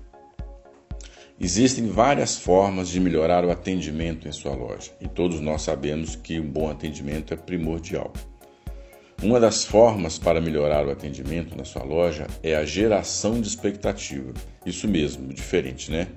Existem 1.41 1.87
várias 1.87 2.37
formas 2.37 2.89
de 2.89 2.99
melhorar 2.99 3.45
o 3.45 3.49
atendimento 3.49 4.27
em 4.27 4.31
sua 4.31 4.53
loja 4.53 4.91
e 4.99 5.07
todos 5.07 5.39
nós 5.39 5.61
sabemos 5.61 6.13
que 6.17 6.37
um 6.37 6.49
bom 6.49 6.69
atendimento 6.69 7.33
é 7.33 7.37
primordial. 7.37 8.11
Uma 9.23 9.39
das 9.39 9.63
formas 9.63 10.17
para 10.17 10.41
melhorar 10.41 10.85
o 10.85 10.91
atendimento 10.91 11.57
na 11.57 11.63
sua 11.63 11.83
loja 11.83 12.27
é 12.43 12.57
a 12.57 12.65
geração 12.65 13.39
de 13.39 13.47
expectativa. 13.47 14.33
Isso 14.65 14.85
mesmo, 14.85 15.31
diferente, 15.33 15.89
né? 15.89 16.09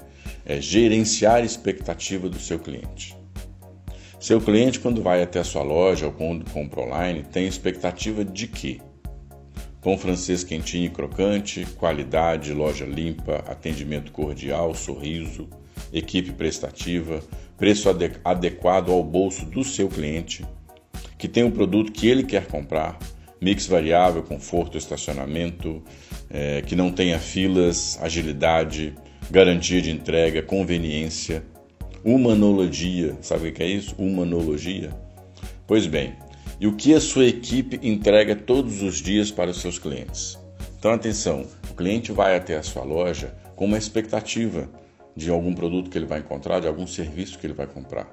É 0.44 0.60
gerenciar 0.60 1.36
a 1.36 1.44
expectativa 1.44 2.28
do 2.28 2.40
seu 2.40 2.58
cliente. 2.58 3.16
Seu 4.18 4.40
cliente, 4.40 4.80
quando 4.80 5.02
vai 5.02 5.22
até 5.22 5.38
a 5.38 5.44
sua 5.44 5.62
loja 5.62 6.06
ou 6.06 6.12
quando 6.12 6.50
compra 6.50 6.80
online, 6.80 7.22
tem 7.22 7.46
expectativa 7.46 8.24
de 8.24 8.48
quê? 8.48 8.80
Pão 9.82 9.98
francês 9.98 10.44
quentinho 10.44 10.86
e 10.86 10.90
crocante, 10.90 11.66
qualidade, 11.76 12.54
loja 12.54 12.84
limpa, 12.84 13.42
atendimento 13.48 14.12
cordial, 14.12 14.72
sorriso, 14.76 15.48
equipe 15.92 16.30
prestativa, 16.30 17.20
preço 17.58 17.88
adequado 18.24 18.92
ao 18.92 19.02
bolso 19.02 19.44
do 19.44 19.64
seu 19.64 19.88
cliente, 19.88 20.46
que 21.18 21.26
tem 21.26 21.42
um 21.42 21.50
produto 21.50 21.90
que 21.90 22.06
ele 22.06 22.22
quer 22.22 22.46
comprar, 22.46 22.96
mix 23.40 23.66
variável, 23.66 24.22
conforto, 24.22 24.78
estacionamento, 24.78 25.82
é, 26.30 26.62
que 26.62 26.76
não 26.76 26.92
tenha 26.92 27.18
filas, 27.18 27.98
agilidade, 28.00 28.94
garantia 29.32 29.82
de 29.82 29.90
entrega, 29.90 30.42
conveniência, 30.42 31.44
humanologia. 32.04 33.16
Sabe 33.20 33.48
o 33.48 33.52
que 33.52 33.64
é 33.64 33.66
isso? 33.66 33.96
Humanologia? 33.98 34.90
Pois 35.66 35.88
bem, 35.88 36.14
e 36.60 36.66
o 36.66 36.76
que 36.76 36.94
a 36.94 37.00
sua 37.00 37.26
equipe 37.26 37.78
entrega 37.82 38.36
todos 38.36 38.82
os 38.82 39.00
dias 39.00 39.30
para 39.30 39.50
os 39.50 39.60
seus 39.60 39.78
clientes. 39.78 40.38
Então, 40.78 40.92
atenção: 40.92 41.46
o 41.70 41.74
cliente 41.74 42.12
vai 42.12 42.36
até 42.36 42.56
a 42.56 42.62
sua 42.62 42.84
loja 42.84 43.34
com 43.56 43.64
uma 43.64 43.78
expectativa 43.78 44.68
de 45.14 45.30
algum 45.30 45.54
produto 45.54 45.90
que 45.90 45.98
ele 45.98 46.06
vai 46.06 46.20
encontrar, 46.20 46.60
de 46.60 46.66
algum 46.66 46.86
serviço 46.86 47.38
que 47.38 47.46
ele 47.46 47.54
vai 47.54 47.66
comprar. 47.66 48.08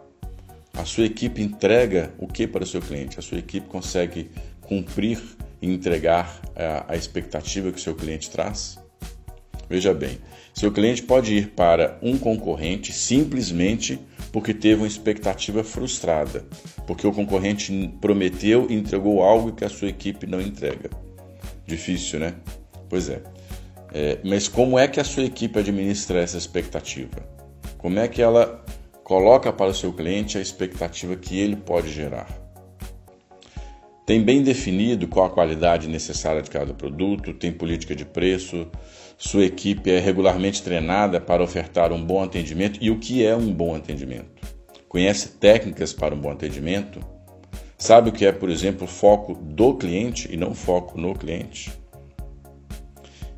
A 0.74 0.86
sua 0.86 1.06
equipe 1.06 1.42
entrega 1.42 2.14
o 2.18 2.28
que 2.28 2.48
para 2.48 2.64
o 2.64 2.68
seu 2.68 2.82
cliente? 2.82 3.20
A 3.20 3.22
sua 3.22 3.38
equipe 3.38 3.68
consegue 3.68 4.30
cumprir 4.62 5.22
e 5.62 5.68
entregar 5.68 6.42
a, 6.56 6.94
a 6.94 6.96
expectativa 6.96 7.72
que 7.72 7.78
o 7.78 7.82
seu 7.82 7.96
cliente 7.96 8.30
traz? 8.30 8.80
Veja 9.70 9.94
bem, 9.94 10.18
seu 10.54 10.72
cliente 10.72 11.04
pode 11.04 11.36
ir 11.36 11.50
para 11.50 11.98
um 12.02 12.18
concorrente 12.18 12.92
simplesmente 12.92 14.00
porque 14.32 14.54
teve 14.54 14.82
uma 14.82 14.88
expectativa 14.88 15.64
frustrada, 15.64 16.46
porque 16.86 17.06
o 17.06 17.12
concorrente 17.12 17.94
prometeu 18.00 18.68
e 18.70 18.76
entregou 18.76 19.24
algo 19.24 19.54
que 19.54 19.66
a 19.66 19.70
sua 19.70 19.88
equipe 19.88 20.28
não 20.28 20.40
entrega. 20.40 20.90
Difícil, 21.66 22.20
né? 22.20 22.36
Pois 22.88 23.10
é. 23.10 23.22
é. 23.94 24.20
Mas 24.24 24.48
como 24.48 24.78
é 24.78 24.88
que 24.88 25.00
a 25.00 25.04
sua 25.04 25.24
equipe 25.24 25.60
administra 25.60 26.20
essa 26.20 26.38
expectativa? 26.38 27.18
Como 27.78 28.00
é 28.00 28.08
que 28.08 28.22
ela 28.22 28.64
coloca 29.04 29.52
para 29.52 29.72
o 29.72 29.74
seu 29.74 29.94
cliente 29.94 30.38
a 30.38 30.42
expectativa 30.42 31.16
que 31.16 31.40
ele 31.40 31.56
pode 31.56 31.90
gerar? 31.90 32.28
Tem 34.06 34.24
bem 34.24 34.42
definido 34.42 35.08
qual 35.08 35.28
a 35.28 35.30
qualidade 35.30 35.88
necessária 35.88 36.42
de 36.42 36.50
cada 36.50 36.74
produto, 36.74 37.32
tem 37.32 37.52
política 37.52 37.96
de 37.96 38.04
preço, 38.04 38.68
sua 39.22 39.44
equipe 39.44 39.92
é 39.92 40.00
regularmente 40.00 40.64
treinada 40.64 41.20
para 41.20 41.44
ofertar 41.44 41.92
um 41.92 42.02
bom 42.02 42.24
atendimento 42.24 42.80
e 42.82 42.90
o 42.90 42.98
que 42.98 43.26
é 43.26 43.36
um 43.36 43.54
bom 43.54 43.76
atendimento? 43.76 44.48
Conhece 44.88 45.32
técnicas 45.38 45.92
para 45.92 46.16
um 46.16 46.18
bom 46.18 46.32
atendimento? 46.32 47.02
Sabe 47.78 48.10
o 48.10 48.14
que 48.14 48.26
é, 48.26 48.32
por 48.32 48.50
exemplo, 48.50 48.88
foco 48.88 49.36
do 49.36 49.76
cliente 49.76 50.30
e 50.32 50.38
não 50.38 50.56
foco 50.56 50.98
no 50.98 51.14
cliente? 51.14 51.70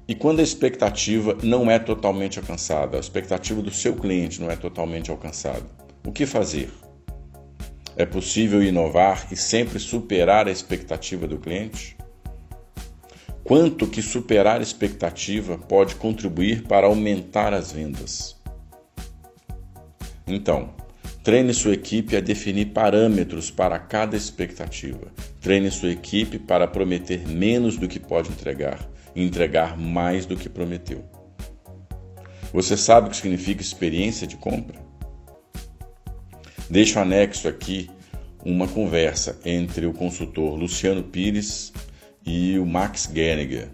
E 0.08 0.14
quando 0.14 0.40
a 0.40 0.44
expectativa 0.44 1.36
não 1.42 1.70
é 1.70 1.80
totalmente 1.80 2.38
alcançada, 2.38 2.98
a 2.98 3.00
expectativa 3.00 3.60
do 3.60 3.72
seu 3.72 3.96
cliente 3.96 4.40
não 4.40 4.52
é 4.52 4.56
totalmente 4.56 5.10
alcançada, 5.10 5.66
o 6.06 6.12
que 6.12 6.28
fazer? 6.28 6.70
É 7.98 8.06
possível 8.06 8.64
inovar 8.64 9.28
e 9.32 9.36
sempre 9.36 9.80
superar 9.80 10.48
a 10.48 10.52
expectativa 10.52 11.26
do 11.26 11.40
cliente? 11.40 11.98
Quanto 13.52 13.86
que 13.86 14.02
superar 14.02 14.62
a 14.62 14.64
expectativa 14.64 15.58
pode 15.58 15.96
contribuir 15.96 16.64
para 16.64 16.88
aumentar 16.88 17.54
as 17.54 17.74
vendas? 17.74 18.38
Então, 20.26 20.74
treine 21.22 21.54
sua 21.54 21.74
equipe 21.74 22.16
a 22.16 22.22
definir 22.22 22.68
parâmetros 22.68 23.52
para 23.52 23.78
cada 23.78 24.16
expectativa. 24.16 25.12
Treine 25.42 25.70
sua 25.70 25.90
equipe 25.92 26.40
para 26.40 26.66
prometer 26.66 27.28
menos 27.28 27.76
do 27.76 27.90
que 27.90 28.00
pode 28.00 28.30
entregar 28.30 28.80
e 29.14 29.22
entregar 29.22 29.78
mais 29.78 30.26
do 30.26 30.38
que 30.38 30.48
prometeu. 30.48 31.04
Você 32.54 32.78
sabe 32.78 33.08
o 33.08 33.10
que 33.10 33.18
significa 33.18 33.62
experiência 33.62 34.26
de 34.26 34.38
compra? 34.38 34.80
Deixo 36.70 37.00
anexo 37.00 37.50
aqui 37.50 37.90
uma 38.46 38.66
conversa 38.66 39.38
entre 39.44 39.86
o 39.86 39.94
consultor 39.94 40.56
Luciano 40.56 41.04
Pires 41.04 41.74
e 42.26 42.58
o 42.60 42.66
Max 42.66 43.10
Gerniger. 43.14 43.70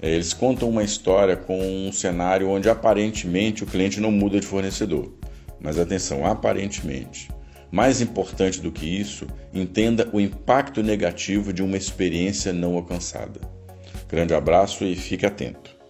É, 0.00 0.10
eles 0.10 0.32
contam 0.32 0.68
uma 0.68 0.82
história 0.82 1.36
com 1.36 1.60
um 1.60 1.92
cenário 1.92 2.48
onde 2.48 2.68
aparentemente 2.68 3.62
o 3.62 3.66
cliente 3.66 4.00
não 4.00 4.10
muda 4.10 4.40
de 4.40 4.46
fornecedor. 4.46 5.12
Mas 5.60 5.78
atenção, 5.78 6.26
aparentemente. 6.26 7.30
Mais 7.70 8.00
importante 8.00 8.60
do 8.60 8.72
que 8.72 8.84
isso, 8.84 9.26
entenda 9.54 10.08
o 10.12 10.20
impacto 10.20 10.82
negativo 10.82 11.52
de 11.52 11.62
uma 11.62 11.76
experiência 11.76 12.52
não 12.52 12.74
alcançada. 12.74 13.40
Grande 14.08 14.34
abraço 14.34 14.84
e 14.84 14.94
fique 14.94 15.24
atento. 15.24 15.81